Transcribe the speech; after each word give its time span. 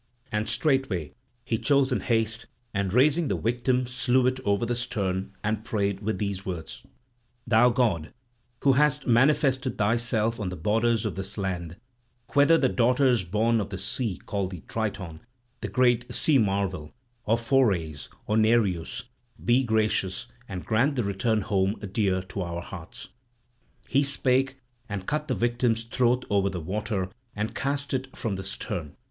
And 0.31 0.49
straightway 0.49 1.13
he 1.45 1.59
chose 1.59 1.91
in 1.91 1.99
haste 1.99 2.47
and 2.73 2.91
raising 2.91 3.27
the 3.27 3.37
victim 3.37 3.85
slew 3.85 4.25
it 4.25 4.39
over 4.43 4.65
the 4.65 4.75
stern, 4.75 5.31
and 5.43 5.63
prayed 5.63 5.99
with 5.99 6.17
these 6.17 6.43
words: 6.43 6.81
"Thou 7.45 7.69
god, 7.69 8.11
who 8.61 8.73
hast 8.73 9.05
manifested 9.05 9.77
thyself 9.77 10.39
on 10.39 10.49
the 10.49 10.55
borders 10.55 11.05
of 11.05 11.13
this 11.13 11.37
land, 11.37 11.75
whether 12.33 12.57
the 12.57 12.67
daughters 12.67 13.23
born 13.23 13.61
of 13.61 13.69
the 13.69 13.77
sea 13.77 14.19
call 14.25 14.47
thee 14.47 14.63
Triton, 14.67 15.19
the 15.61 15.67
great 15.67 16.11
sea 16.11 16.39
marvel, 16.39 16.91
or 17.25 17.37
Phoreys, 17.37 18.09
or 18.25 18.37
Nereus, 18.37 19.03
be 19.45 19.63
gracious, 19.63 20.27
and 20.49 20.65
grant 20.65 20.95
the 20.95 21.03
return 21.03 21.41
home 21.41 21.75
dear 21.75 22.23
to 22.23 22.41
our 22.41 22.61
hearts." 22.63 23.09
He 23.87 24.01
spake, 24.01 24.57
and 24.89 25.05
cut 25.05 25.27
the 25.27 25.35
victim's 25.35 25.83
throat 25.83 26.25
over 26.31 26.49
the 26.49 26.59
water 26.59 27.09
and 27.35 27.53
cast 27.53 27.93
it 27.93 28.17
from 28.17 28.35
the 28.35 28.43
stern. 28.43 28.95